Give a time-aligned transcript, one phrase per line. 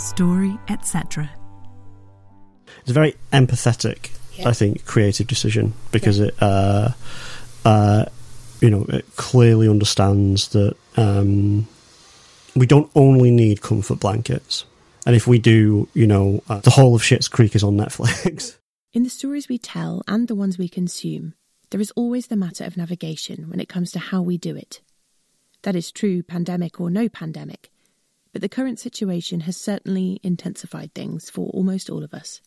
[0.00, 1.30] story, etc.
[2.80, 4.48] It's a very empathetic, Yeah.
[4.48, 6.90] I think, creative decision because it, uh,
[7.64, 8.06] uh,
[8.60, 11.68] you know, it clearly understands that um,
[12.54, 14.64] we don't only need comfort blankets,
[15.06, 18.56] and if we do, you know, uh, the whole of Schitt's Creek is on Netflix.
[18.92, 21.34] In the stories we tell and the ones we consume,
[21.70, 24.80] there is always the matter of navigation when it comes to how we do it.
[25.62, 27.70] That is true, pandemic or no pandemic,
[28.32, 32.40] but the current situation has certainly intensified things for almost all of us.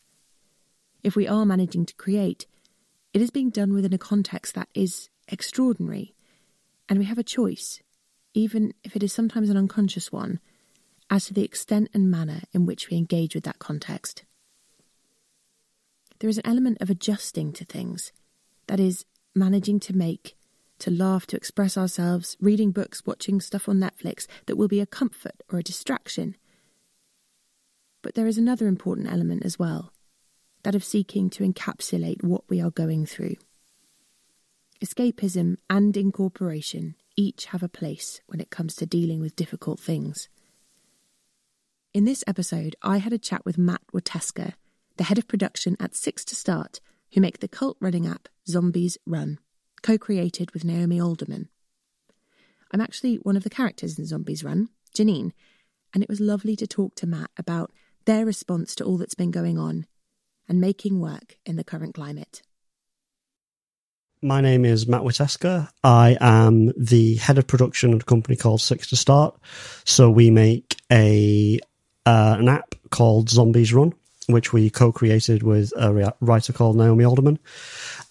[1.04, 2.46] If we are managing to create,
[3.14, 6.16] it is being done within a context that is extraordinary,
[6.88, 7.82] and we have a choice,
[8.34, 10.40] even if it is sometimes an unconscious one,
[11.10, 14.24] as to the extent and manner in which we engage with that context
[16.24, 18.14] there is an element of adjusting to things.
[18.68, 19.04] That is,
[19.36, 20.38] managing to make,
[20.84, 24.86] to laugh, to express ourselves, reading books, watching stuff on Netflix that will be a
[24.86, 26.36] comfort or a distraction.
[28.02, 29.94] But there is another important element as well
[30.64, 33.36] that of seeking to encapsulate what we are going through.
[34.84, 40.28] Escapism and incorporation each have a place when it comes to dealing with difficult things.
[41.94, 44.54] In this episode, I had a chat with Matt Wieteska,
[44.98, 46.82] the head of production at Six to Start,
[47.14, 49.40] who make the cult running app Zombies Run,
[49.84, 51.50] co created with Naomi Alderman.
[52.72, 55.32] I'm actually one of the characters in Zombies Run, Janine,
[55.94, 57.72] and it was lovely to talk to Matt about
[58.06, 59.86] their response to all that's been going on
[60.50, 62.42] and making work in the current climate.
[64.22, 65.70] My name is Matt Wieteska.
[65.84, 69.38] I am the head of production at a company called Six to Start.
[69.84, 71.60] So we make a
[72.06, 73.94] uh, an app called Zombies Run,
[74.28, 77.40] which we co-created with a writer called Naomi Alderman,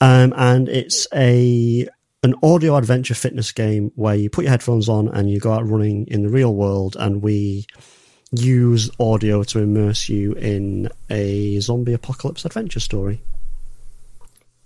[0.00, 1.88] um, and it's a
[2.24, 5.68] an audio adventure fitness game where you put your headphones on and you go out
[5.68, 7.66] running in the real world, and we
[8.30, 13.22] use audio to immerse you in a zombie apocalypse adventure story.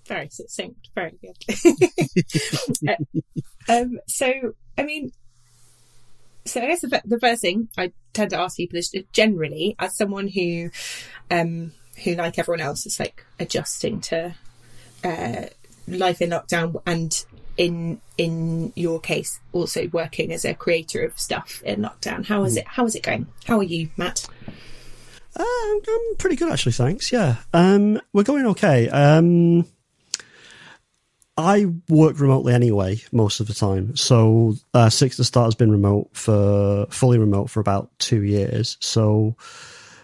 [0.06, 1.36] Very succinct, very good.
[3.68, 5.10] Uh, um, so, I mean,
[6.46, 9.96] so I guess the, the first thing I tend to ask people is generally, as
[9.96, 10.70] someone who,
[11.30, 14.34] um, who like everyone else is like adjusting to
[15.04, 15.42] uh,
[15.88, 17.24] life in lockdown, and
[17.56, 22.24] in in your case, also working as a creator of stuff in lockdown.
[22.24, 22.66] How is it?
[22.66, 23.26] How is it going?
[23.44, 24.26] How are you, Matt?
[25.38, 27.12] Uh, I'm, I'm pretty good actually, thanks.
[27.12, 28.88] Yeah, um, we're going okay.
[28.88, 29.66] Um,
[31.38, 35.70] I work remotely anyway most of the time, so uh, Six to Start has been
[35.70, 38.78] remote for fully remote for about two years.
[38.80, 39.36] So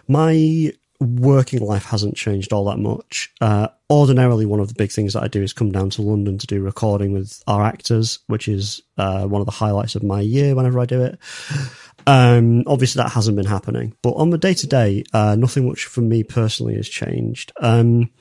[0.07, 3.33] my working life hasn't changed all that much.
[3.41, 6.37] Uh, ordinarily, one of the big things that I do is come down to London
[6.37, 10.21] to do recording with our actors, which is uh, one of the highlights of my
[10.21, 11.19] year whenever I do it.
[12.05, 16.01] Um, obviously, that hasn't been happening, but on the day to day, nothing much for
[16.01, 17.51] me personally has changed.
[17.59, 18.11] Um,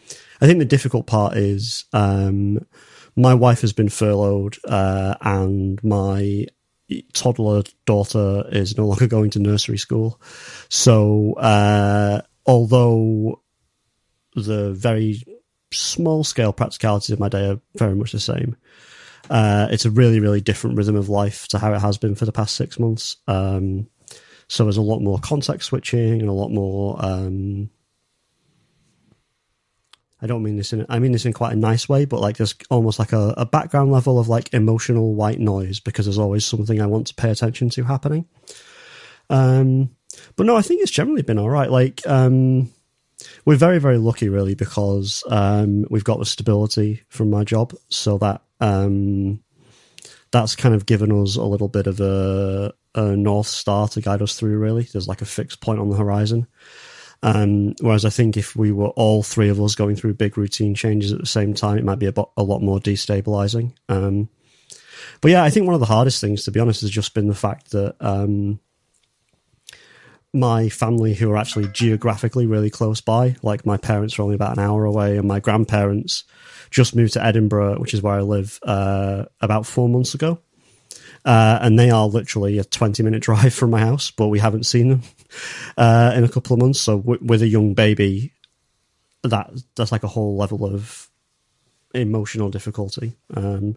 [0.41, 2.65] I think the difficult part is um,
[3.17, 6.47] my wife has been furloughed, uh, and my
[7.12, 10.21] toddler daughter is no longer going to nursery school.
[10.69, 13.43] So, uh, although
[14.34, 15.22] the very
[15.72, 18.56] small scale practicalities of my day are very much the same,
[19.31, 22.25] uh, it's a really, really different rhythm of life to how it has been for
[22.25, 23.17] the past six months.
[23.27, 23.89] Um,
[24.49, 26.97] so there's a lot more context switching and a lot more.
[27.03, 27.71] Um,
[30.22, 30.87] I don't mean this in.
[30.88, 33.44] I mean this in quite a nice way, but like there's almost like a, a
[33.44, 37.31] background level of like emotional white noise because there's always something I want to pay
[37.31, 38.27] attention to happening.
[39.28, 39.91] Um,
[40.37, 41.71] but no, I think it's generally been all right.
[41.71, 42.71] Like um,
[43.44, 48.19] we're very, very lucky, really, because um, we've got the stability from my job, so
[48.19, 49.43] that um,
[50.31, 54.22] that's kind of given us a little bit of a, a north star to guide
[54.22, 54.56] us through.
[54.59, 56.47] Really, there's like a fixed point on the horizon.
[57.22, 60.74] Um, whereas I think if we were all three of us going through big routine
[60.74, 63.74] changes at the same time, it might be a, bo- a lot more destabilizing.
[63.89, 64.28] Um,
[65.21, 67.28] but yeah, I think one of the hardest things, to be honest, has just been
[67.28, 68.59] the fact that um,
[70.33, 74.57] my family, who are actually geographically really close by, like my parents are only about
[74.57, 76.24] an hour away, and my grandparents
[76.71, 80.41] just moved to Edinburgh, which is where I live, uh, about four months ago.
[81.24, 84.65] Uh, and they are literally a 20 minute drive from my house, but we haven't
[84.66, 85.03] seen them
[85.77, 86.80] uh, in a couple of months.
[86.80, 88.33] So w- with a young baby,
[89.22, 91.09] that that's like a whole level of
[91.95, 93.15] emotional difficulty.
[93.34, 93.77] Um,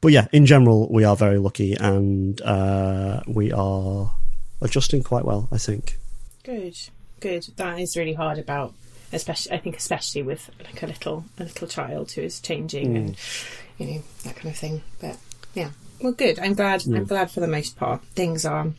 [0.00, 4.12] but yeah, in general, we are very lucky and uh, we are
[4.60, 5.98] adjusting quite well, I think.
[6.44, 6.76] Good,
[7.20, 7.46] good.
[7.56, 8.74] That is really hard about,
[9.12, 13.16] especially I think especially with like a little a little child who is changing and
[13.78, 14.82] you know that kind of thing.
[15.00, 15.16] But
[15.54, 16.38] yeah, well, good.
[16.38, 16.84] I'm glad.
[16.86, 18.72] I'm glad for the most part things are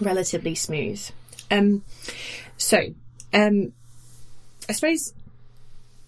[0.00, 1.02] relatively smooth.
[1.50, 1.82] Um,
[2.56, 2.78] So,
[3.32, 3.72] um,
[4.68, 5.12] I suppose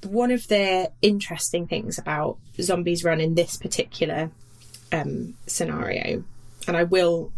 [0.04, 4.30] one of the interesting things about Zombies Run in this particular
[4.92, 6.24] um, scenario,
[6.66, 7.32] and I will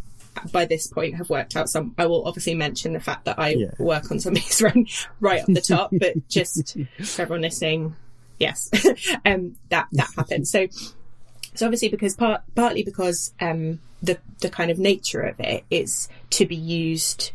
[0.53, 1.95] by this point have worked out some.
[1.99, 3.71] I will obviously mention the fact that I Yeah.
[3.79, 4.87] work on Zombies Run
[5.21, 7.97] right up the top, but just for everyone listening,
[8.39, 8.71] yes,
[9.27, 10.47] um, that that happened.
[10.47, 10.69] So,
[11.61, 16.09] so obviously because part partly because um, the the kind of nature of it is
[16.31, 17.33] to be used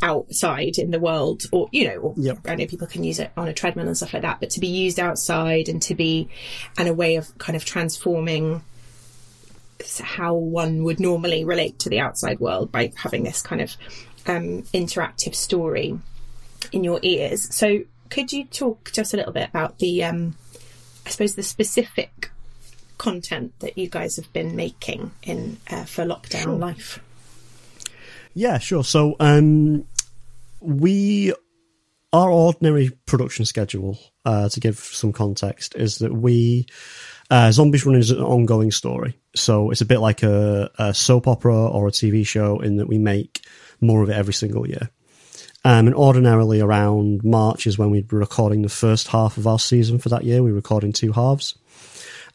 [0.00, 2.38] outside in the world or you know or Yep.
[2.44, 4.60] I know people can use it on a treadmill and stuff like that but to
[4.60, 6.28] be used outside and to be
[6.78, 8.62] and a way of kind of transforming
[10.00, 13.76] how one would normally relate to the outside world by having this kind of
[14.26, 15.98] um, interactive story
[16.70, 20.36] in your ears so could you talk just a little bit about the um,
[21.04, 22.30] I suppose the specific
[22.98, 26.54] content that you guys have been making in uh, for lockdown Sure.
[26.54, 27.00] life
[28.34, 28.84] Yeah, sure.
[28.84, 29.86] So, um,
[30.60, 31.32] we
[32.12, 36.66] our ordinary production schedule, uh, to give some context, is that we
[37.30, 39.18] uh, Zombies Running is an ongoing story.
[39.34, 42.88] So it's a bit like a, a soap opera or a TV show in that
[42.88, 43.40] we make
[43.80, 44.90] more of it every single year.
[45.64, 49.58] Um, and ordinarily around March is when we'd be recording the first half of our
[49.58, 50.42] season for that year.
[50.42, 51.58] We record in two halves.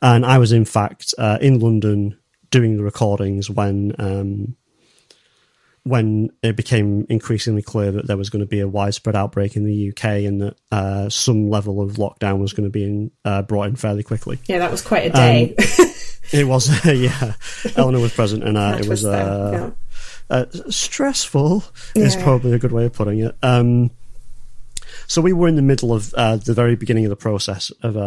[0.01, 2.17] And I was in fact uh, in London
[2.49, 4.55] doing the recordings when um,
[5.83, 9.65] when it became increasingly clear that there was going to be a widespread outbreak in
[9.65, 13.41] the UK and that uh, some level of lockdown was going to be in, uh,
[13.41, 14.37] brought in fairly quickly.
[14.45, 15.55] yeah that was quite a day
[16.31, 17.33] It was, yeah.
[17.75, 19.73] Eleanor was present, and uh, it was uh,
[20.29, 20.35] yeah.
[20.37, 21.63] uh, stressful.
[21.95, 23.35] Is probably a good way of putting it.
[23.43, 23.91] Um,
[25.07, 27.97] so we were in the middle of uh, the very beginning of the process of.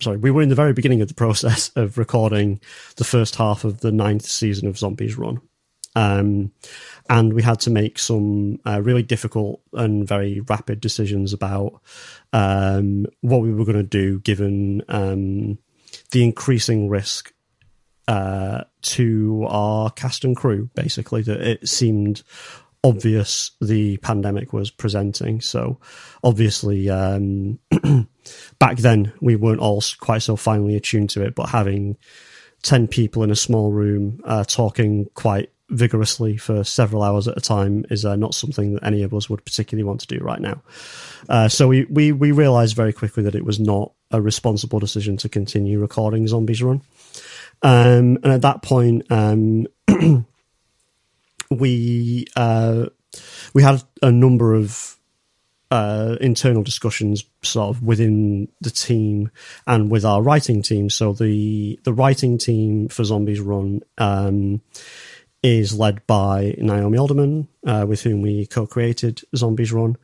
[0.00, 2.60] Sorry, we were in the very beginning of the process of recording
[2.96, 5.40] the first half of the ninth season of Zombies Run.
[5.96, 6.52] Um,
[7.08, 11.82] and we had to make some uh, really difficult and very rapid decisions about
[12.32, 15.58] um, what we were going to do given um,
[16.12, 17.32] the increasing risk
[18.06, 22.22] uh, to our cast and crew, basically, that it seemed
[22.82, 25.40] obvious the pandemic was presenting.
[25.40, 25.78] So,
[26.22, 27.58] obviously, um,
[28.58, 31.96] back then we weren't all quite so finely attuned to it, but having
[32.62, 37.40] 10 people in a small room uh, talking quite vigorously for several hours at a
[37.40, 40.40] time is uh, not something that any of us would particularly want to do right
[40.40, 40.60] now.
[41.28, 45.16] Uh, so we, we, we realized very quickly that it was not a responsible decision
[45.16, 46.82] to continue recording Zombies Run.
[47.62, 49.66] Um, and at that point, um,
[51.50, 52.86] we uh,
[53.52, 54.96] we had a number of
[55.70, 59.30] uh, internal discussions, sort of within the team
[59.66, 60.90] and with our writing team.
[60.90, 64.60] So the the writing team for Zombies Run um,
[65.42, 69.96] is led by Naomi Alderman, uh, with whom we co-created Zombies Run,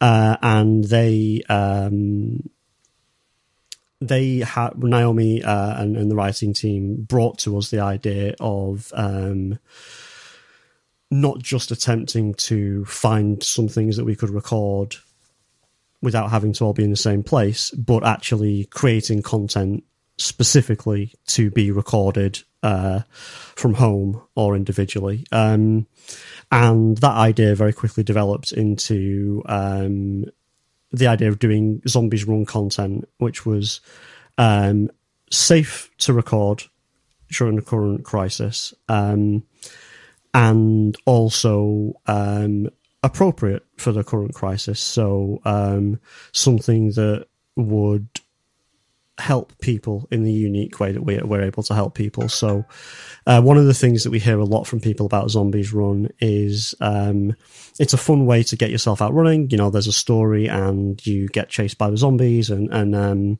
[0.00, 1.42] uh, and they.
[1.48, 2.50] Um,
[4.00, 8.92] they had Naomi uh, and, and the writing team brought to us the idea of
[8.94, 9.58] um,
[11.14, 14.96] not just attempting to find some things that we could record
[16.02, 19.84] without having to all be in the same place, but actually creating content
[20.18, 23.00] specifically to be recorded uh,
[23.54, 25.24] from home or individually.
[25.30, 25.86] Um,
[26.50, 30.24] and that idea very quickly developed into um,
[30.92, 33.80] the idea of doing zombies run content, which was
[34.36, 34.90] um,
[35.30, 36.64] safe to record
[37.30, 39.44] during the current crisis, um,
[40.34, 42.68] and also um,
[43.02, 44.80] appropriate for the current crisis.
[44.80, 46.00] So um,
[46.32, 47.26] something that
[47.56, 48.08] would
[49.18, 52.28] help people in the unique way that we, we're able to help people.
[52.28, 52.64] So,
[53.26, 56.08] uh, one of the things that we hear a lot from people about Zombies Run
[56.18, 57.36] is um,
[57.78, 59.50] it's a fun way to get yourself out running.
[59.50, 63.38] You know, there's a story and you get chased by the zombies, and and um,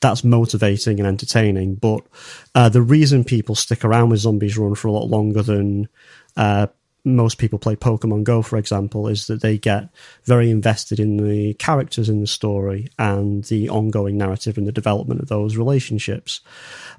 [0.00, 1.76] that's motivating and entertaining.
[1.76, 2.00] But
[2.54, 5.88] uh, the reason people stick around with Zombies Run for a lot longer than
[6.36, 6.66] uh,
[7.04, 9.90] most people play Pokemon Go, for example, is that they get
[10.24, 15.20] very invested in the characters in the story and the ongoing narrative and the development
[15.20, 16.40] of those relationships.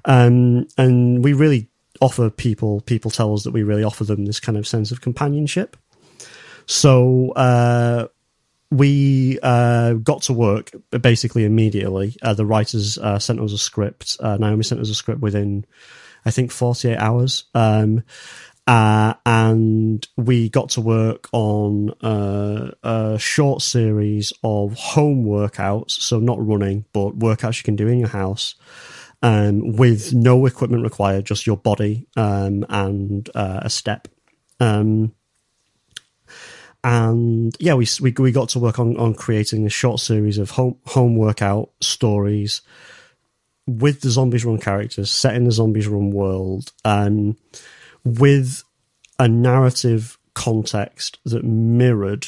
[0.04, 1.68] Um, and we really
[2.00, 5.00] offer people, people tell us that we really offer them this kind of sense of
[5.00, 5.76] companionship.
[6.66, 8.08] So, uh,
[8.70, 12.16] we uh, got to work basically immediately.
[12.20, 14.16] Uh, the writers uh, sent us a script.
[14.18, 15.64] Uh, Naomi sent us a script within,
[16.24, 17.44] I think, 48 hours.
[17.54, 18.02] Um,
[18.66, 25.92] uh, and we got to work on uh, a short series of home workouts.
[25.92, 28.54] So, not running, but workouts you can do in your house.
[29.22, 34.08] Um, with no equipment required, just your body um, and uh, a step.
[34.60, 35.14] Um,
[36.84, 40.50] and yeah, we, we we got to work on on creating a short series of
[40.50, 42.62] home home workout stories
[43.66, 47.36] with the Zombies Run characters set in the Zombies Run world, and
[48.06, 48.62] with
[49.18, 52.26] a narrative context that mirrored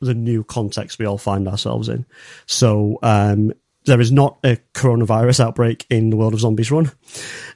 [0.00, 2.04] the new context we all find ourselves in.
[2.46, 3.52] So um,
[3.84, 6.90] there is not a coronavirus outbreak in the world of Zombies Run,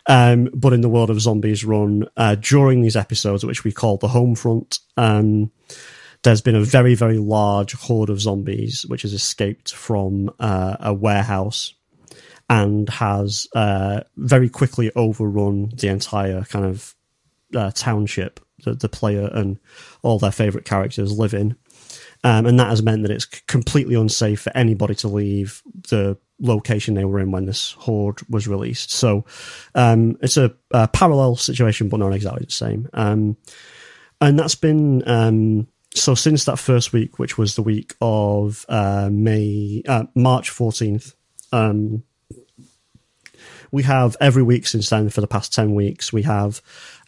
[0.06, 3.96] um, but in the world of Zombies Run, uh, during these episodes, which we call
[3.96, 5.50] the home front, um,
[6.22, 10.92] there's been a very, very large horde of zombies which has escaped from uh, a
[10.92, 11.74] warehouse
[12.48, 16.94] and has uh, very quickly overrun the entire kind of
[17.54, 19.58] uh, township that the player and
[20.02, 21.56] all their favorite characters live in.
[22.22, 26.94] Um, and that has meant that it's completely unsafe for anybody to leave the location
[26.94, 28.90] they were in when this horde was released.
[28.90, 29.24] So
[29.74, 32.88] um, it's a, a, parallel situation, but not exactly the same.
[32.92, 33.36] Um,
[34.20, 39.08] and that's been um, so since that first week, which was the week of uh,
[39.10, 41.14] May, uh, March fourteenth.
[41.52, 42.04] Um,
[43.72, 46.12] we have every week since then for the past ten weeks.
[46.12, 46.60] We have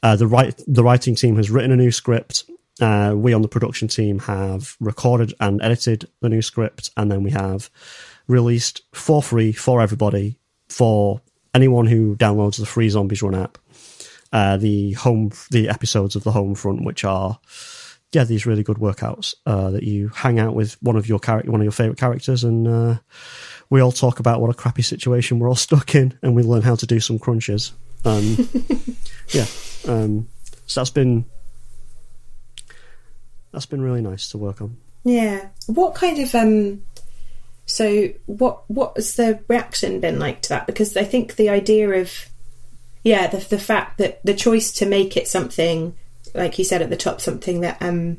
[0.02, 2.44] uh, the the writing team has written a new script
[2.80, 7.22] uh, we on the production team have recorded and edited the new script, and then
[7.22, 7.70] we have
[8.26, 10.38] released for free for everybody
[10.68, 11.20] for
[11.54, 13.58] anyone who downloads the free Zombies Run app.
[14.32, 17.38] Uh, the home, the episodes of the home front, which are
[18.12, 21.50] yeah, these really good workouts uh, that you hang out with one of your character,
[21.50, 22.98] one of your favorite characters, and uh,
[23.70, 26.62] we all talk about what a crappy situation we're all stuck in, and we learn
[26.62, 27.72] how to do some crunches.
[28.04, 28.36] Um,
[29.28, 29.46] yeah,
[29.88, 30.28] um,
[30.66, 31.24] so that's been
[33.52, 34.76] that's been really nice to work on.
[35.04, 35.48] Yeah.
[35.66, 36.82] What kind of um
[37.66, 40.66] so what what has the reaction been like to that?
[40.66, 42.28] Because I think the idea of
[43.04, 45.96] yeah, the the fact that the choice to make it something
[46.34, 48.18] like you said at the top, something that um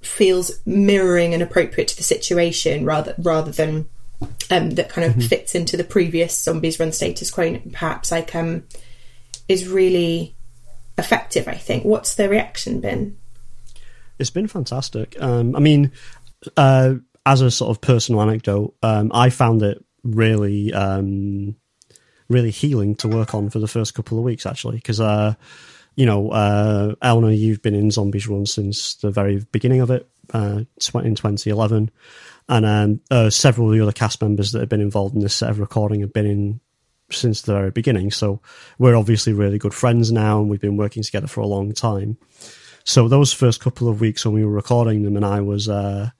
[0.00, 3.88] feels mirroring and appropriate to the situation rather rather than
[4.50, 5.28] um that kind of mm-hmm.
[5.28, 8.62] fits into the previous zombies run status quo perhaps like um
[9.48, 10.36] is really
[10.98, 11.84] effective, I think.
[11.84, 13.16] What's the reaction been?
[14.18, 15.16] It's been fantastic.
[15.20, 15.92] Um, I mean,
[16.56, 16.94] uh,
[17.24, 21.56] as a sort of personal anecdote, um, I found it really, um,
[22.28, 25.34] really healing to work on for the first couple of weeks, actually, because, uh,
[25.96, 30.08] you know, uh, Eleanor, you've been in Zombies Run since the very beginning of it,
[30.32, 30.60] uh,
[30.94, 31.90] in 2011.
[32.48, 35.34] And um, uh, several of the other cast members that have been involved in this
[35.34, 36.60] set of recording have been in
[37.10, 38.10] since the very beginning.
[38.10, 38.40] So
[38.78, 42.18] we're obviously really good friends now, and we've been working together for a long time.
[42.84, 46.10] So those first couple of weeks when we were recording them, and I was, uh,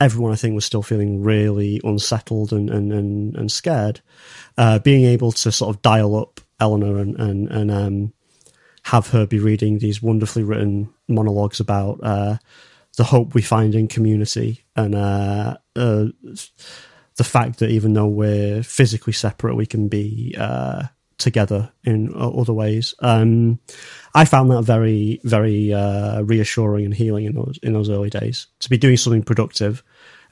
[0.00, 4.00] everyone I think was still feeling really unsettled and and and, and scared.
[4.56, 8.12] Uh, being able to sort of dial up Eleanor and and and um,
[8.88, 12.38] have her be reading these wonderfully written monologues about uh,
[12.96, 16.06] the hope we find in community and uh, uh,
[17.16, 20.84] the fact that even though we're physically separate, we can be uh,
[21.18, 22.94] together in other ways.
[23.00, 23.58] Um,
[24.14, 28.46] I found that very, very uh, reassuring and healing in those in those early days.
[28.60, 29.82] To be doing something productive,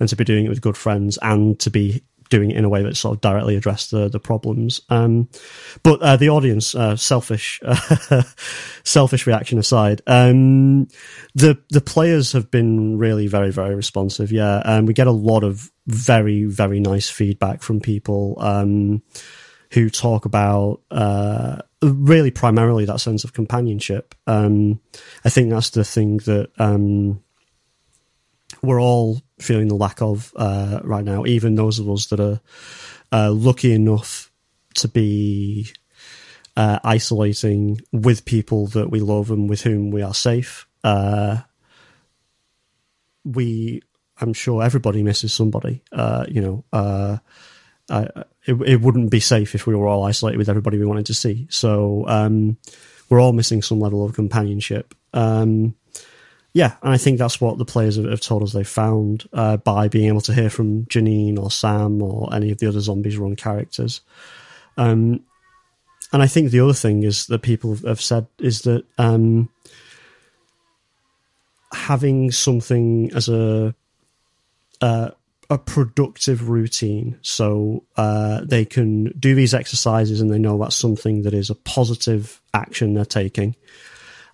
[0.01, 2.68] and to be doing it with good friends, and to be doing it in a
[2.68, 4.80] way that sort of directly addressed the the problems.
[4.88, 5.28] Um,
[5.83, 7.61] but uh, the audience, uh, selfish,
[8.85, 10.88] selfish reaction aside, um,
[11.35, 14.33] the the players have been really very very responsive.
[14.33, 18.37] Yeah, and um, we get a lot of very very nice feedback from people.
[18.38, 19.02] Um,
[19.73, 24.14] who talk about uh, really primarily that sense of companionship.
[24.26, 24.80] Um,
[25.25, 27.23] I think that's the thing that um,
[28.62, 31.25] we're all feeling the lack of uh, right now.
[31.26, 32.40] Even those of us that are
[33.12, 34.31] uh, lucky enough
[34.75, 35.69] to be
[36.57, 40.66] uh, isolating with people that we love and with whom we are safe.
[40.83, 41.38] Uh,
[43.25, 43.83] we,
[44.21, 45.83] I'm sure everybody misses somebody.
[45.93, 47.19] Uh, you know uh,
[47.88, 51.14] it, it, wouldn't be safe if we were all isolated with everybody we wanted to
[51.14, 51.47] see.
[51.50, 52.57] So um,
[53.09, 54.95] we're all missing some level of companionship.
[55.12, 55.75] Um,
[56.57, 59.59] yeah, and I think that's what the players have, have told us they found uh,
[59.59, 63.19] by being able to hear from Janine or Sam or any of the other Zombies
[63.19, 64.01] Run characters.
[64.79, 65.21] Um,
[66.15, 69.51] and I think the other thing is that people have said is that um,
[71.75, 73.75] having something as a
[74.81, 75.11] uh,
[75.51, 77.19] a productive routine.
[77.21, 81.55] So uh, they can do these exercises and they know that's something that is a
[81.55, 83.57] positive action they're taking.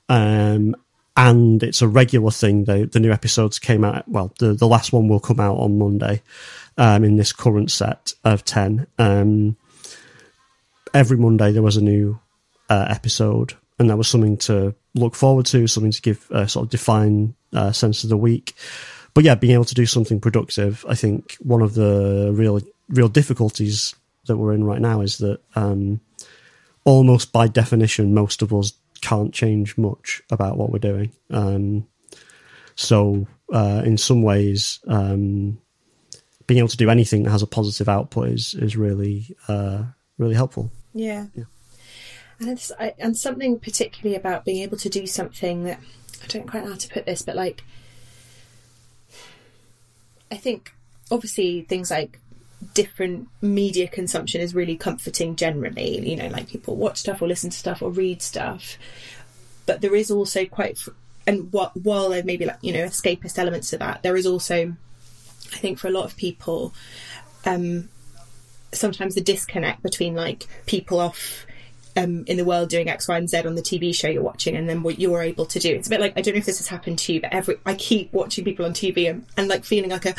[0.09, 0.77] Um,
[1.17, 2.65] and it's a regular thing.
[2.65, 5.79] The, the new episodes came out, well, the, the last one will come out on
[5.79, 6.23] Monday
[6.79, 8.87] um, in this current set of 10.
[8.99, 9.57] Um,
[10.95, 12.19] every Monday there was a new
[12.69, 16.67] uh, episode and that was something to look forward to, something to give a sort
[16.67, 18.55] of define uh, sense of the week.
[19.15, 23.09] But yeah, being able to do something productive, I think one of the real real
[23.09, 23.95] difficulties
[24.27, 26.01] that we're in right now is that um,
[26.85, 31.13] almost by definition, most of us can't change much about what we're doing.
[31.31, 31.87] Um,
[32.75, 35.61] so, uh, in some ways, um,
[36.47, 39.85] being able to do anything that has a positive output is is really uh,
[40.17, 40.71] really helpful.
[40.95, 41.27] Yeah.
[41.35, 41.45] yeah.
[42.41, 45.79] And it's I, and something particularly about being able to do something that
[46.23, 47.63] I don't quite know how to put this, but like
[50.31, 50.73] I think
[51.11, 52.19] obviously things like
[52.75, 56.09] different media consumption is really comforting generally.
[56.09, 58.79] You know, like people watch stuff or listen to stuff or read stuff,
[59.67, 60.79] but there is also quite
[61.27, 64.27] and what while there may be like you know escapist elements to that, there is
[64.27, 64.75] also
[65.53, 66.75] I think for a lot of people.
[67.45, 67.89] Um,
[68.73, 71.45] sometimes the disconnect between like people off
[71.97, 74.57] um, in the world doing X, Y, and Z on the TV show you're watching,
[74.57, 75.75] and then what you're able to do.
[75.75, 77.57] It's a bit like I don't know if this has happened to you, but every
[77.67, 80.15] I keep watching people on TV and, and like feeling like a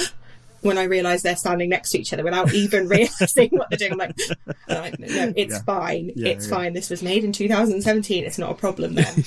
[0.63, 3.93] when I realise they're standing next to each other without even realising what they're doing.
[3.93, 4.20] I'm like,
[4.67, 5.62] I'm like no, it's yeah.
[5.63, 6.55] fine, yeah, it's yeah.
[6.55, 6.74] fine.
[6.74, 8.24] This was made in 2017.
[8.24, 9.15] It's not a problem then.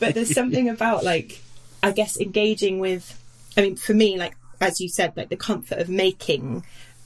[0.00, 1.40] but there's something about like
[1.82, 3.18] I guess engaging with.
[3.56, 6.64] I mean, for me, like as you said, like the comfort of making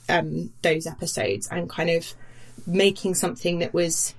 [0.08, 2.12] um, those episodes and kind of
[2.66, 4.14] making something that was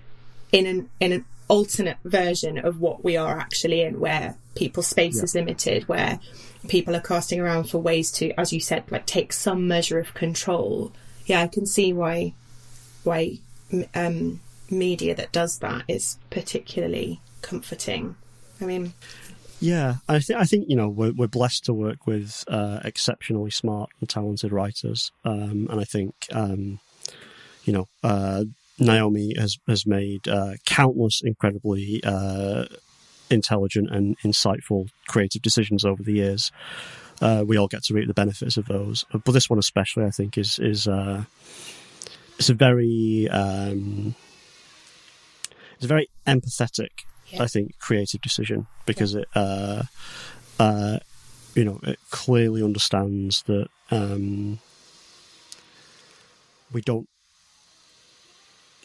[0.52, 5.18] in an in an alternate version of what we are actually in, where people's space
[5.18, 5.24] yeah.
[5.24, 6.20] is limited, where
[6.68, 10.14] people are casting around for ways to, as you said, like take some measure of
[10.14, 10.92] control.
[11.26, 12.34] Yeah, I can see why
[13.04, 13.40] why
[13.96, 18.16] um, media that does that is particularly comforting.
[18.60, 18.94] I mean,
[19.60, 23.52] yeah, I, th- I think you know we're, we're blessed to work with uh, exceptionally
[23.52, 26.80] smart and talented writers, um, and I think um,
[27.64, 28.44] you know uh,
[28.80, 32.66] Naomi has has made uh, countless incredibly uh,
[33.30, 36.52] intelligent and insightful creative decisions over the years.
[37.22, 40.12] Uh, we all get to reap the benefits of those, but this one especially, I
[40.12, 41.24] think, is is uh,
[42.38, 44.16] it's a very um,
[45.76, 47.44] it's a very empathetic, yeah.
[47.44, 49.22] I think, creative decision because yeah.
[49.22, 49.84] it uh,
[50.60, 51.00] uh,
[51.56, 54.60] you know it clearly understands that um,
[56.72, 57.10] we don't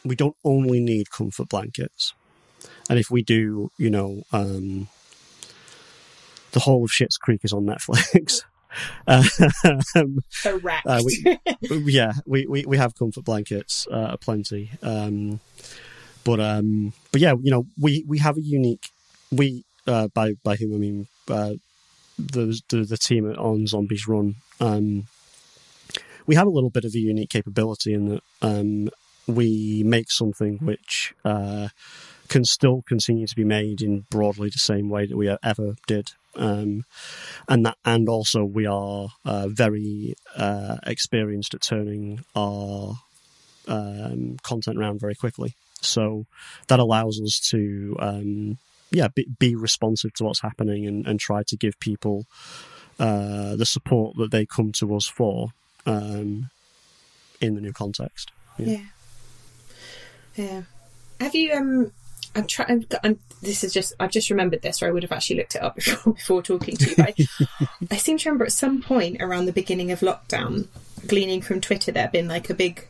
[0.05, 2.15] we don't only need comfort blankets.
[2.89, 4.89] And if we do, you know, um,
[6.53, 8.43] the whole of Schitt's Creek is on Netflix.
[9.95, 10.87] um, Correct.
[10.87, 11.03] Uh,
[11.71, 14.71] we, yeah, we, we, we have comfort blankets, uh, plenty.
[14.83, 15.41] Um,
[16.25, 18.87] but um, but yeah, you know, we, we have a unique
[19.33, 21.55] we uh, by by whom I mean uh,
[22.19, 24.37] the, the the team on Zombies Run.
[24.61, 25.07] Um,
[26.27, 28.91] we have a little bit of a unique capability in that um,
[29.27, 31.69] we make something which uh,
[32.33, 36.13] can still continue to be made in broadly the same way that we ever did.
[36.35, 36.87] Um,
[37.47, 42.95] and that, and also we are uh, very uh, experienced at turning our
[43.69, 45.55] um, content around very quickly.
[45.83, 46.25] So
[46.69, 48.57] that allows us to, um,
[48.91, 52.25] yeah, be, be, responsive to what's happening and, and try to give people
[52.99, 55.49] uh, the support that they come to us for
[55.85, 56.49] um,
[57.43, 58.33] in the new context.
[58.59, 58.67] yeah.
[58.67, 58.85] yeah.
[60.35, 60.63] Yeah.
[61.21, 61.93] Have you um
[62.35, 62.87] I'm trying.
[63.05, 63.93] I'm, this is just.
[64.01, 66.77] I've just remembered this, or I would have actually looked it up before, before talking
[66.77, 66.95] to you.
[66.99, 67.15] I,
[67.91, 70.69] I, seem to remember at some point around the beginning of lockdown,
[71.07, 72.87] gleaning from Twitter, there had been like a big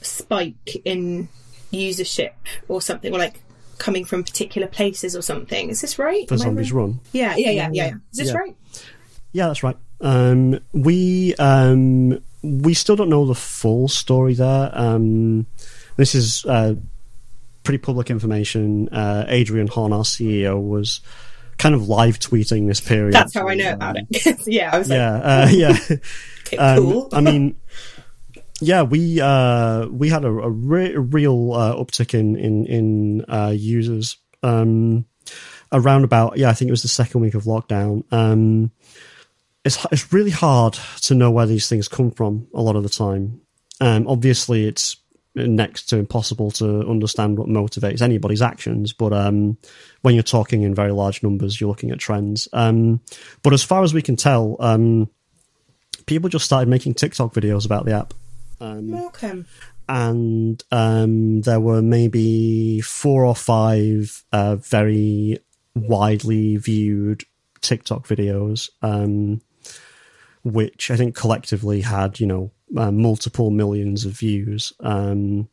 [0.00, 1.28] spike in
[1.72, 2.32] usership
[2.68, 3.40] or something, or like
[3.78, 5.70] coming from particular places or something.
[5.70, 6.28] Is this right?
[6.28, 7.00] For Zombies Run.
[7.12, 7.94] Yeah, yeah, yeah, yeah, yeah.
[8.12, 8.36] Is this yeah.
[8.36, 8.56] right?
[9.32, 9.76] Yeah, that's right.
[10.00, 14.70] Um, we um, we still don't know the full story there.
[14.72, 15.46] Um,
[15.96, 16.74] this is uh,
[17.66, 18.88] pretty public information.
[18.88, 21.00] Uh, Adrian Hon, our CEO, was
[21.58, 23.12] kind of live tweeting this period.
[23.12, 24.46] That's how I know about it.
[24.46, 25.78] yeah, I was yeah, like, uh, yeah.
[26.46, 27.08] okay, um, cool.
[27.12, 27.56] I mean,
[28.60, 33.24] yeah, we uh, we had a, a, re- a real uh, uptick in in in
[33.28, 35.04] uh, users um,
[35.72, 38.04] around about yeah, I think it was the second week of lockdown.
[38.12, 38.70] Um,
[39.64, 42.88] it's it's really hard to know where these things come from a lot of the
[42.88, 43.40] time.
[43.80, 44.96] Um, obviously, it's
[45.36, 48.92] next to impossible to understand what motivates anybody's actions.
[48.92, 49.58] But um,
[50.02, 52.48] when you're talking in very large numbers, you're looking at trends.
[52.52, 53.00] Um,
[53.42, 55.10] but as far as we can tell, um,
[56.06, 58.14] people just started making TikTok videos about the app.
[58.60, 59.30] Welcome.
[59.30, 59.46] Um,
[59.88, 65.38] and um, there were maybe four or five uh, very
[65.74, 67.22] widely viewed
[67.60, 69.40] TikTok videos, um,
[70.52, 74.72] which I think collectively had, you know, uh, multiple millions of views.
[74.80, 75.48] Um,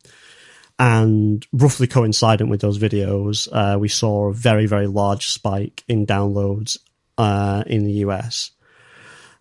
[0.79, 6.05] And roughly coincident with those videos, uh, we saw a very, very large spike in
[6.05, 6.77] downloads
[7.17, 8.51] uh, in the US.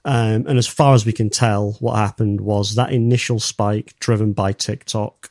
[0.05, 4.33] Um, and as far as we can tell, what happened was that initial spike driven
[4.33, 5.31] by TikTok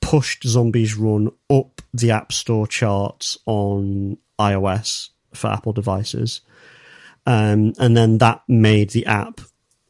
[0.00, 6.40] pushed Zombies Run up the App Store charts on iOS for Apple devices.
[7.26, 9.40] Um, and then that made the app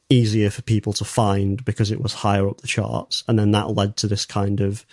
[0.08, 3.24] easier for people to find because it was higher up the charts.
[3.28, 4.84] And then that led to this kind of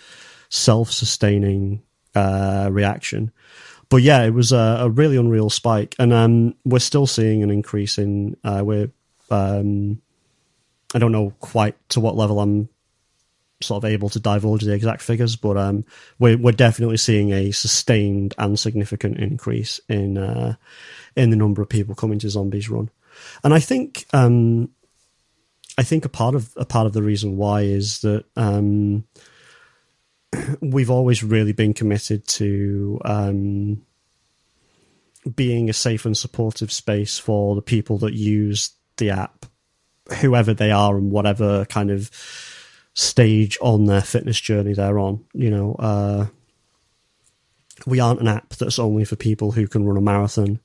[0.48, 1.82] self sustaining
[2.14, 3.32] uh, reaction.
[3.88, 5.94] But yeah, it was a, a really unreal spike.
[5.98, 8.90] And um, we're still seeing an increase in, uh, we're,
[9.30, 10.00] um,
[10.94, 12.68] I don't know quite to what level I'm
[13.60, 15.84] sort of able to divulge the exact figures, but um,
[16.18, 20.54] we're we're definitely seeing a sustained and significant increase in uh,
[21.16, 22.90] in the number of people coming to Zombies Run,
[23.42, 24.70] and I think um,
[25.76, 29.04] I think a part of a part of the reason why is that um,
[30.60, 33.82] we've always really been committed to um,
[35.34, 39.46] being a safe and supportive space for the people that use the app,
[40.20, 42.10] whoever they are and whatever kind of
[42.98, 45.24] stage on their fitness journey they're on.
[45.32, 46.26] You know, uh,
[47.86, 50.58] we aren't an app that's only for people who can run a marathon.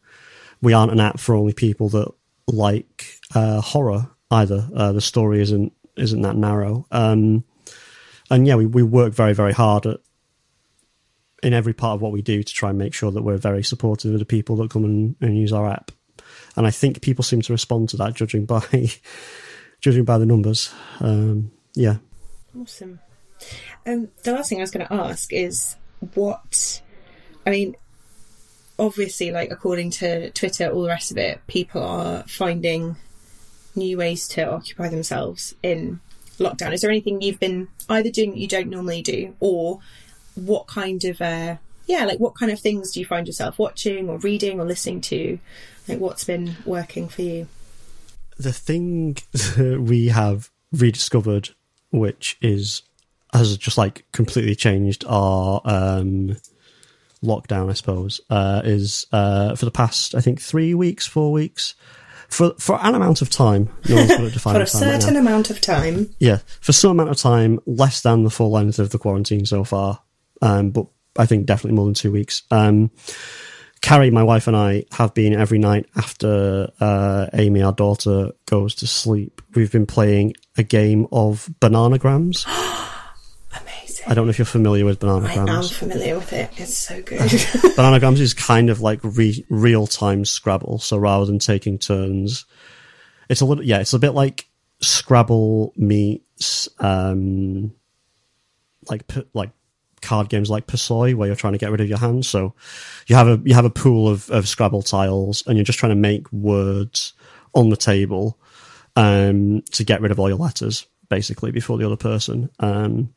[0.59, 2.11] We aren't an app for only people that
[2.47, 4.67] like uh, horror either.
[4.75, 6.87] Uh, the story isn't isn't that narrow.
[6.89, 7.43] Um,
[8.31, 9.99] and yeah, we, we work very very hard at
[11.43, 13.63] in every part of what we do to try and make sure that we're very
[13.63, 15.91] supportive of the people that come and, and use our app.
[16.55, 18.63] And I think people seem to respond to that, judging by
[19.81, 20.73] judging by the numbers.
[20.99, 21.97] Um, yeah.
[22.59, 22.99] Awesome.
[23.85, 25.75] Um, the last thing I was going to ask is
[26.13, 26.81] what,
[27.45, 27.75] I mean,
[28.77, 32.95] obviously, like according to Twitter, all the rest of it, people are finding
[33.75, 35.99] new ways to occupy themselves in
[36.37, 36.73] lockdown.
[36.73, 39.79] Is there anything you've been either doing that you don't normally do, or
[40.35, 44.09] what kind of, uh, yeah, like what kind of things do you find yourself watching
[44.09, 45.39] or reading or listening to?
[45.87, 47.47] Like what's been working for you?
[48.37, 49.17] The thing
[49.57, 51.49] we have rediscovered
[51.93, 52.81] which is
[53.33, 56.35] has just like completely changed our um,
[57.23, 61.75] lockdown, I suppose, uh, is uh, for the past I think three weeks, four weeks.
[62.29, 64.07] For, for an amount of time, no
[64.39, 66.09] for a certain right amount of time.
[66.17, 69.63] Yeah, for some amount of time, less than the full length of the quarantine so
[69.63, 70.01] far,
[70.41, 72.41] um, but I think definitely more than two weeks.
[72.49, 72.89] Um,
[73.83, 78.75] Carrie, my wife, and I have been every night after uh, Amy, our daughter, goes
[78.75, 79.41] to sleep.
[79.55, 82.45] We've been playing a game of Bananagrams.
[83.61, 84.05] Amazing.
[84.07, 85.49] I don't know if you're familiar with Bananagrams.
[85.49, 86.49] I am familiar with it.
[86.55, 87.19] It's so good.
[87.75, 90.79] Bananagrams is kind of like re- real time Scrabble.
[90.79, 92.45] So rather than taking turns,
[93.27, 94.47] it's a little yeah, it's a bit like
[94.79, 97.75] Scrabble meets um,
[98.89, 99.51] like like
[100.03, 102.27] card games like Persoy, where you're trying to get rid of your hands.
[102.27, 102.53] So
[103.07, 105.91] you have a you have a pool of, of Scrabble tiles, and you're just trying
[105.91, 107.13] to make words
[107.55, 108.39] on the table
[108.95, 112.49] um, to get rid of all your letters, basically, before the other person.
[112.59, 113.13] Um,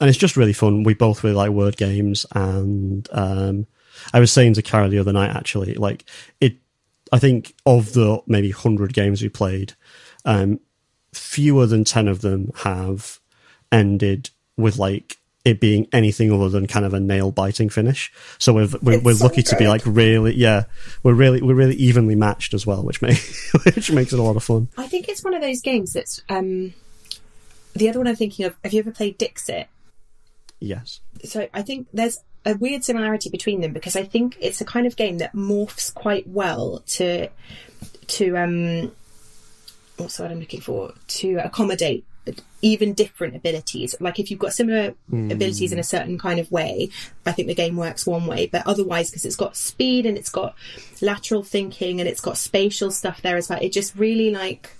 [0.00, 0.82] and it's just really fun.
[0.82, 3.66] We both really like word games, and um,
[4.12, 6.04] I was saying to Carol the other night, actually, like
[6.40, 6.56] it.
[7.12, 9.74] I think of the maybe hundred games we played,
[10.24, 10.58] um,
[11.12, 13.20] fewer than ten of them have
[13.70, 18.12] ended with like it being anything other than kind of a nail biting finish.
[18.38, 19.50] So we're we're, we're so lucky good.
[19.50, 20.64] to be like really yeah
[21.02, 24.36] we're really we're really evenly matched as well, which makes which makes it a lot
[24.36, 24.68] of fun.
[24.76, 26.72] I think it's one of those games that's um,
[27.74, 28.56] the other one I'm thinking of.
[28.64, 29.68] Have you ever played Dixit?
[30.60, 31.00] Yes.
[31.24, 34.86] So I think there's a weird similarity between them because I think it's a kind
[34.86, 37.28] of game that morphs quite well to
[38.06, 38.92] to um
[39.96, 42.04] what's the word I'm looking for to accommodate
[42.64, 43.94] even different abilities.
[44.00, 45.30] Like if you've got similar mm.
[45.30, 46.88] abilities in a certain kind of way,
[47.26, 48.46] I think the game works one way.
[48.46, 50.54] But otherwise, because it's got speed and it's got
[51.02, 54.70] lateral thinking and it's got spatial stuff there as well, it just really like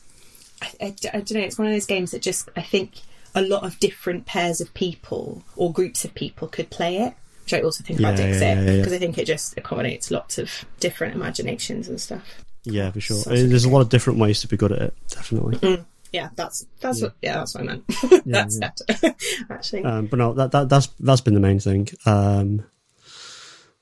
[0.63, 1.41] I, I, I don't know.
[1.41, 2.93] It's one of those games that just I think
[3.35, 7.13] a lot of different pairs of people or groups of people could play it.
[7.43, 10.11] Which I also think yeah, about Dixit because yeah, yeah, I think it just accommodates
[10.11, 12.43] lots of different imaginations and stuff.
[12.65, 13.23] Yeah, for sure.
[13.25, 14.95] There's a lot of different ways to be good at it.
[15.11, 15.59] Definitely.
[15.59, 17.07] Mm yeah, that's that's yeah.
[17.07, 17.85] what yeah, that's what I meant.
[18.27, 18.71] that's yeah.
[18.89, 19.17] better,
[19.51, 19.85] actually.
[19.85, 21.89] Um, but no, that, that that's that's been the main thing.
[22.07, 22.65] Um,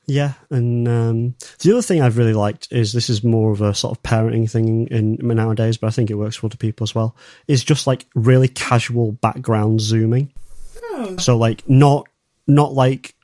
[0.06, 3.74] yeah, and um, the other thing I've really liked is this is more of a
[3.74, 6.84] sort of parenting thing in, in nowadays, but I think it works for other people
[6.84, 7.14] as well.
[7.48, 10.32] Is just like really casual background zooming.
[10.84, 11.16] Oh.
[11.18, 12.08] So like not
[12.46, 13.14] not like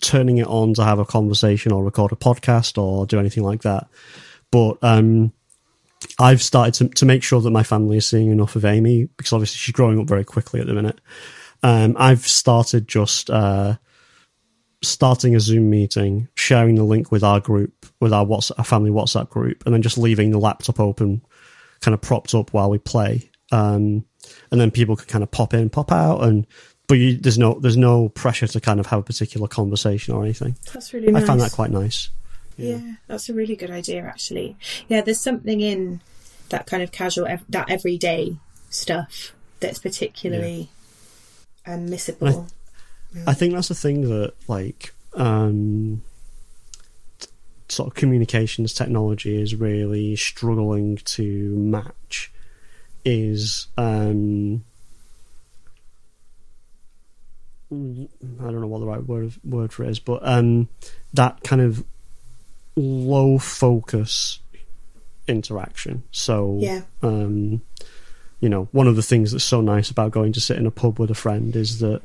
[0.00, 3.62] turning it on to have a conversation or record a podcast or do anything like
[3.62, 3.88] that,
[4.50, 5.32] but um,
[6.18, 9.32] I've started to, to make sure that my family is seeing enough of Amy because
[9.32, 11.00] obviously she's growing up very quickly at the minute.
[11.62, 13.76] Um, I've started just uh,
[14.82, 18.90] starting a Zoom meeting, sharing the link with our group, with our WhatsApp, our family
[18.90, 21.22] WhatsApp group, and then just leaving the laptop open,
[21.80, 23.30] kind of propped up while we play.
[23.50, 24.04] Um,
[24.50, 26.46] and then people can kind of pop in, pop out, and
[26.86, 30.22] but you, there's no there's no pressure to kind of have a particular conversation or
[30.22, 30.56] anything.
[30.72, 31.22] That's really nice.
[31.22, 32.10] I find that quite nice.
[32.58, 32.94] Yeah.
[33.06, 34.56] that's a really good idea, actually.
[34.88, 36.00] Yeah, there's something in
[36.48, 38.36] that kind of casual, ev- that everyday
[38.70, 40.68] stuff that's particularly
[41.66, 42.50] um, missable.
[43.26, 46.02] I think that's the thing that like um,
[47.18, 47.28] t-
[47.68, 52.30] sort of communications technology is really struggling to match
[53.04, 54.64] is um,
[57.70, 60.68] I don't know what the right word word for it is, but um,
[61.14, 61.84] that kind of
[62.78, 64.38] low focus
[65.26, 66.02] interaction.
[66.12, 66.82] So Yeah.
[67.02, 67.62] um,
[68.40, 70.70] you know, one of the things that's so nice about going to sit in a
[70.70, 72.02] pub with a friend is that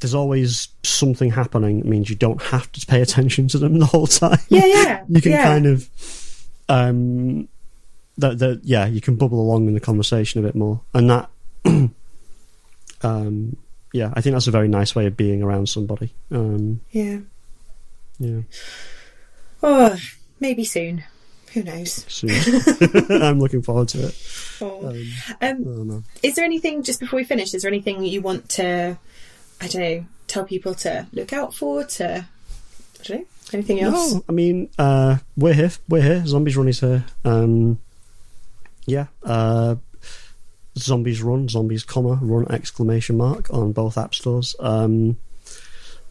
[0.00, 1.78] there's always something happening.
[1.80, 4.38] It means you don't have to pay attention to them the whole time.
[4.48, 5.04] Yeah, yeah.
[5.08, 5.44] you can yeah.
[5.44, 5.88] kind of,
[6.70, 7.48] um,
[8.16, 11.28] that that yeah, you can bubble along in the conversation a bit more, and that,
[13.02, 13.56] um,
[13.92, 16.14] yeah, I think that's a very nice way of being around somebody.
[16.30, 17.18] Um, Yeah.
[18.18, 18.40] yeah,
[19.62, 19.96] Oh,
[20.38, 21.04] maybe soon.
[21.52, 22.04] Who knows?
[22.08, 22.30] soon.
[23.22, 24.18] I'm looking forward to it.
[24.60, 24.88] Oh.
[25.42, 27.52] Um, Um, is there anything just before we finish?
[27.54, 28.96] Is there anything you want to,
[29.60, 31.82] I don't know, tell people to look out for?
[31.84, 34.12] To I don't know, anything else?
[34.14, 35.72] No, I mean, uh, we're here.
[35.88, 36.26] We're here.
[36.26, 37.04] Zombies Run is here.
[37.24, 37.80] Um,
[38.86, 39.06] yeah.
[39.24, 39.76] Uh,
[40.78, 44.54] Zombies Run, Zombies, comma, Run exclamation mark on both app stores.
[44.60, 45.16] Um,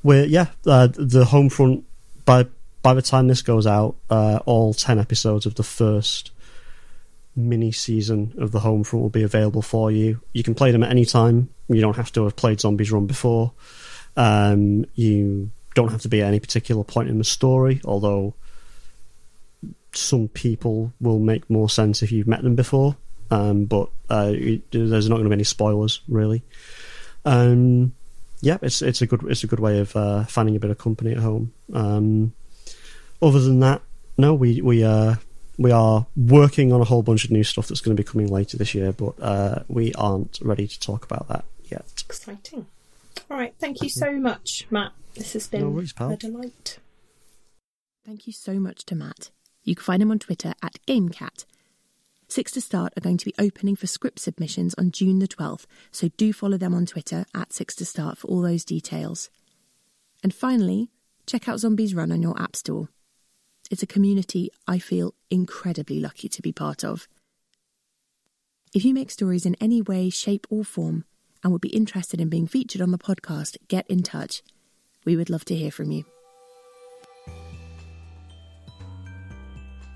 [0.03, 0.47] we're yeah.
[0.65, 1.83] Uh, the Homefront
[2.25, 2.45] by
[2.81, 6.31] by the time this goes out, uh, all ten episodes of the first
[7.35, 10.21] mini season of the Homefront will be available for you.
[10.33, 11.49] You can play them at any time.
[11.67, 13.53] You don't have to have played Zombies Run before.
[14.17, 18.33] Um, you don't have to be at any particular point in the story, although
[19.93, 22.95] some people will make more sense if you've met them before.
[23.31, 26.41] Um, but uh, it- there's not going to be any spoilers really.
[27.25, 27.93] Um,
[28.41, 30.77] yeah, it's it's a good it's a good way of uh, finding a bit of
[30.77, 31.53] company at home.
[31.73, 32.33] Um,
[33.21, 33.81] other than that,
[34.17, 35.15] no, we we uh,
[35.57, 38.27] we are working on a whole bunch of new stuff that's going to be coming
[38.27, 42.03] later this year, but uh, we aren't ready to talk about that yet.
[42.05, 42.65] Exciting.
[43.29, 43.53] All right.
[43.59, 44.93] Thank you so much, Matt.
[45.15, 46.79] This has been No worries, a delight.
[48.05, 49.31] Thank you so much to Matt.
[49.63, 51.45] You can find him on Twitter at GameCat.
[52.27, 55.65] Six to Start are going to be opening for script submissions on June the 12th,
[55.91, 59.29] so do follow them on Twitter at Six to Start for all those details.
[60.23, 60.89] And finally,
[61.25, 62.89] check out Zombies Run on your App Store.
[63.69, 67.07] It's a community I feel incredibly lucky to be part of.
[68.73, 71.05] If you make stories in any way, shape, or form
[71.43, 74.41] and would be interested in being featured on the podcast, get in touch.
[75.05, 76.03] We would love to hear from you.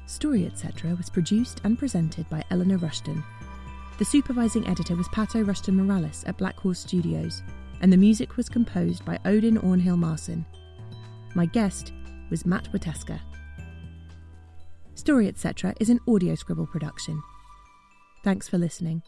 [0.05, 0.93] Story Etc.
[0.93, 3.23] was produced and presented by Eleanor Rushton.
[3.97, 7.41] The supervising editor was Pato Rushton Morales at Black Horse Studios,
[7.81, 10.45] and the music was composed by Odin Ornhill Marson.
[11.33, 11.91] My guest
[12.29, 13.19] was Matt Wieteska.
[15.03, 15.73] Story Etc.
[15.81, 17.21] is an audio scribble production.
[18.23, 19.03] Thanks for listening.